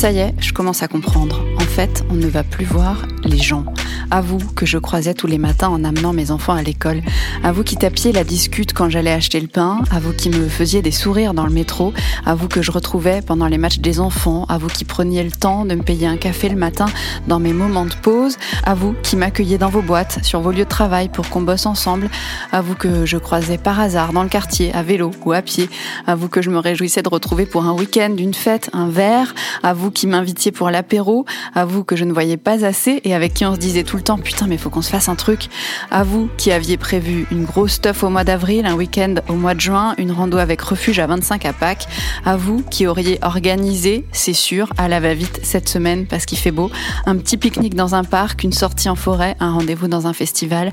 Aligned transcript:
Ça 0.00 0.10
y 0.10 0.18
est, 0.18 0.32
je 0.40 0.54
commence 0.54 0.82
à 0.82 0.88
comprendre. 0.88 1.44
En 1.56 1.60
fait, 1.60 2.06
on 2.08 2.14
ne 2.14 2.26
va 2.26 2.42
plus 2.42 2.64
voir 2.64 3.06
les 3.22 3.36
gens. 3.36 3.66
À 4.12 4.20
vous 4.22 4.38
que 4.56 4.66
je 4.66 4.76
croisais 4.76 5.14
tous 5.14 5.28
les 5.28 5.38
matins 5.38 5.68
en 5.68 5.84
amenant 5.84 6.12
mes 6.12 6.32
enfants 6.32 6.54
à 6.54 6.62
l'école. 6.62 7.00
À 7.44 7.52
vous 7.52 7.62
qui 7.62 7.76
tapiez 7.76 8.10
la 8.10 8.24
discute 8.24 8.72
quand 8.72 8.90
j'allais 8.90 9.12
acheter 9.12 9.38
le 9.38 9.46
pain. 9.46 9.82
À 9.92 10.00
vous 10.00 10.12
qui 10.12 10.30
me 10.30 10.48
faisiez 10.48 10.82
des 10.82 10.90
sourires 10.90 11.32
dans 11.32 11.46
le 11.46 11.52
métro. 11.52 11.92
À 12.26 12.34
vous 12.34 12.48
que 12.48 12.60
je 12.60 12.72
retrouvais 12.72 13.22
pendant 13.22 13.46
les 13.46 13.56
matchs 13.56 13.78
des 13.78 14.00
enfants. 14.00 14.46
À 14.48 14.58
vous 14.58 14.66
qui 14.66 14.84
preniez 14.84 15.22
le 15.22 15.30
temps 15.30 15.64
de 15.64 15.76
me 15.76 15.82
payer 15.82 16.08
un 16.08 16.16
café 16.16 16.48
le 16.48 16.56
matin 16.56 16.86
dans 17.28 17.38
mes 17.38 17.52
moments 17.52 17.84
de 17.84 17.94
pause. 17.94 18.36
À 18.64 18.74
vous 18.74 18.96
qui 19.00 19.14
m'accueillez 19.14 19.58
dans 19.58 19.68
vos 19.68 19.80
boîtes, 19.80 20.18
sur 20.24 20.40
vos 20.40 20.50
lieux 20.50 20.64
de 20.64 20.68
travail 20.68 21.08
pour 21.08 21.28
qu'on 21.28 21.42
bosse 21.42 21.66
ensemble. 21.66 22.10
À 22.50 22.62
vous 22.62 22.74
que 22.74 23.06
je 23.06 23.16
croisais 23.16 23.58
par 23.58 23.78
hasard 23.78 24.12
dans 24.12 24.24
le 24.24 24.28
quartier, 24.28 24.72
à 24.74 24.82
vélo 24.82 25.12
ou 25.24 25.30
à 25.30 25.40
pied. 25.40 25.70
À 26.08 26.16
vous 26.16 26.28
que 26.28 26.42
je 26.42 26.50
me 26.50 26.58
réjouissais 26.58 27.02
de 27.02 27.08
retrouver 27.08 27.46
pour 27.46 27.64
un 27.64 27.74
week-end, 27.74 28.12
une 28.18 28.34
fête, 28.34 28.70
un 28.72 28.88
verre. 28.88 29.36
À 29.62 29.72
vous 29.72 29.92
qui 29.92 30.08
m'invitiez 30.08 30.50
pour 30.50 30.68
l'apéro. 30.68 31.26
À 31.54 31.64
vous 31.64 31.84
que 31.84 31.94
je 31.94 32.04
ne 32.04 32.12
voyais 32.12 32.36
pas 32.36 32.64
assez 32.64 33.00
et 33.04 33.14
avec 33.14 33.34
qui 33.34 33.44
on 33.46 33.54
se 33.54 33.60
disait 33.60 33.84
tout 33.84 33.96
le 33.96 33.99
temps 34.00 34.18
putain 34.18 34.46
mais 34.46 34.58
faut 34.58 34.70
qu'on 34.70 34.82
se 34.82 34.90
fasse 34.90 35.08
un 35.08 35.14
truc. 35.14 35.48
À 35.90 36.04
vous 36.04 36.28
qui 36.36 36.52
aviez 36.52 36.76
prévu 36.76 37.26
une 37.30 37.44
grosse 37.44 37.72
stuff 37.72 38.02
au 38.02 38.10
mois 38.10 38.24
d'avril, 38.24 38.66
un 38.66 38.74
week-end 38.74 39.16
au 39.28 39.34
mois 39.34 39.54
de 39.54 39.60
juin, 39.60 39.94
une 39.98 40.12
rando 40.12 40.38
avec 40.38 40.60
refuge 40.60 40.98
à 40.98 41.06
25 41.06 41.44
à 41.44 41.52
Pâques. 41.52 41.86
À 42.24 42.36
vous 42.36 42.62
qui 42.70 42.86
auriez 42.86 43.18
organisé, 43.22 44.04
c'est 44.12 44.32
sûr, 44.32 44.72
à 44.76 44.88
la 44.88 45.00
va-vite 45.00 45.40
cette 45.42 45.68
semaine 45.68 46.06
parce 46.06 46.26
qu'il 46.26 46.38
fait 46.38 46.50
beau, 46.50 46.70
un 47.06 47.16
petit 47.16 47.36
pique-nique 47.36 47.74
dans 47.74 47.94
un 47.94 48.04
parc, 48.04 48.44
une 48.44 48.52
sortie 48.52 48.88
en 48.88 48.96
forêt, 48.96 49.36
un 49.40 49.52
rendez-vous 49.52 49.88
dans 49.88 50.06
un 50.06 50.12
festival. 50.12 50.72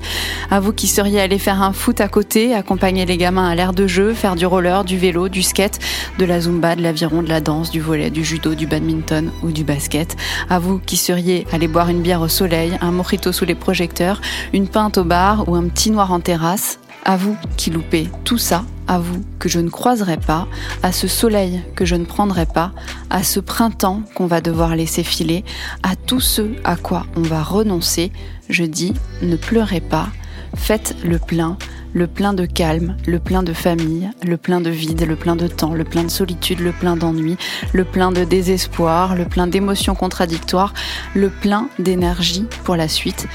À 0.50 0.60
vous 0.60 0.72
qui 0.72 0.86
seriez 0.86 1.20
allé 1.20 1.38
faire 1.38 1.62
un 1.62 1.72
foot 1.72 2.00
à 2.00 2.08
côté, 2.08 2.54
accompagner 2.54 3.06
les 3.06 3.16
gamins 3.16 3.48
à 3.48 3.54
l'air 3.54 3.72
de 3.72 3.86
jeu, 3.86 4.14
faire 4.14 4.36
du 4.36 4.46
roller, 4.46 4.84
du 4.84 4.98
vélo, 4.98 5.28
du 5.28 5.42
skate, 5.42 5.78
de 6.18 6.24
la 6.24 6.40
zumba, 6.40 6.76
de 6.76 6.82
l'aviron, 6.82 7.22
de 7.22 7.28
la 7.28 7.40
danse, 7.40 7.70
du 7.70 7.80
volet, 7.80 8.10
du 8.10 8.24
judo, 8.24 8.54
du 8.54 8.66
badminton 8.66 9.30
ou 9.42 9.50
du 9.50 9.64
basket. 9.64 10.16
À 10.48 10.58
vous 10.58 10.78
qui 10.78 10.96
seriez 10.96 11.46
allé 11.52 11.68
boire 11.68 11.88
une 11.88 12.02
bière 12.02 12.20
au 12.20 12.28
soleil, 12.28 12.78
un 12.80 12.90
mojito 12.90 13.17
sous 13.26 13.44
les 13.44 13.54
projecteurs, 13.54 14.20
une 14.52 14.68
pinte 14.68 14.98
au 14.98 15.04
bar 15.04 15.48
ou 15.48 15.54
un 15.54 15.68
petit 15.68 15.90
noir 15.90 16.12
en 16.12 16.20
terrasse. 16.20 16.78
À 17.04 17.16
vous 17.16 17.36
qui 17.56 17.70
loupez 17.70 18.08
tout 18.24 18.38
ça, 18.38 18.64
à 18.86 18.98
vous 18.98 19.24
que 19.38 19.48
je 19.48 19.60
ne 19.60 19.70
croiserai 19.70 20.16
pas, 20.16 20.46
à 20.82 20.92
ce 20.92 21.08
soleil 21.08 21.62
que 21.74 21.84
je 21.84 21.94
ne 21.94 22.04
prendrai 22.04 22.46
pas, 22.46 22.72
à 23.08 23.22
ce 23.22 23.40
printemps 23.40 24.02
qu'on 24.14 24.26
va 24.26 24.40
devoir 24.40 24.76
laisser 24.76 25.04
filer, 25.04 25.44
à 25.82 25.96
tout 25.96 26.20
ce 26.20 26.42
à 26.64 26.76
quoi 26.76 27.06
on 27.16 27.22
va 27.22 27.42
renoncer, 27.42 28.12
je 28.48 28.64
dis 28.64 28.94
ne 29.22 29.36
pleurez 29.36 29.80
pas, 29.80 30.08
faites 30.54 30.96
le 31.04 31.18
plein, 31.18 31.56
le 31.92 32.06
plein 32.06 32.32
de 32.32 32.44
calme, 32.46 32.96
le 33.06 33.18
plein 33.18 33.42
de 33.42 33.52
famille, 33.52 34.10
le 34.26 34.36
plein 34.36 34.60
de 34.60 34.70
vide, 34.70 35.06
le 35.06 35.16
plein 35.16 35.36
de 35.36 35.46
temps, 35.46 35.74
le 35.74 35.84
plein 35.84 36.04
de 36.04 36.10
solitude, 36.10 36.60
le 36.60 36.72
plein 36.72 36.96
d'ennui, 36.96 37.36
le 37.72 37.84
plein 37.84 38.12
de 38.12 38.24
désespoir, 38.24 39.16
le 39.16 39.24
plein 39.24 39.46
d'émotions 39.46 39.94
contradictoires, 39.94 40.74
le 41.14 41.30
plein 41.30 41.68
d'énergie 41.78 42.46
pour 42.64 42.76
la 42.76 42.88
suite. 42.88 43.26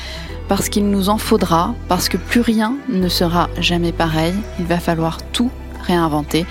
Parce 0.48 0.70
qu'il 0.70 0.90
nous 0.90 1.09
en 1.09 1.18
faudra, 1.18 1.74
parce 1.88 2.09
que 2.09 2.18
plus 2.18 2.42
rien 2.42 2.76
ne 2.90 3.08
sera 3.08 3.50
jamais 3.59 3.92
pareil, 3.92 4.34
il 4.59 4.66
va 4.66 4.80
falloir 4.80 5.18
tout 5.31 5.50
réinventer. 5.88 6.46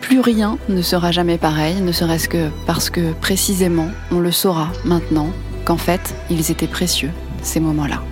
Plus 0.00 0.20
rien 0.20 0.58
ne 0.68 0.82
sera 0.82 1.12
jamais 1.12 1.38
pareil, 1.38 1.80
ne 1.80 1.92
serait-ce 1.92 2.28
que 2.28 2.50
parce 2.66 2.90
que 2.90 3.12
précisément 3.14 3.88
on 4.10 4.20
le 4.20 4.32
saura 4.32 4.68
maintenant 4.84 5.30
qu'en 5.64 5.76
fait 5.76 6.14
ils 6.30 6.50
étaient 6.50 6.66
précieux, 6.66 7.10
ces 7.42 7.60
moments-là. 7.60 8.02